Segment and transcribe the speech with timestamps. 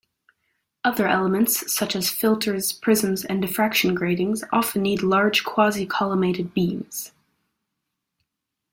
[0.83, 7.11] Other elements, such as filters, prisms and diffraction gratings often need large quasi-collimated beams.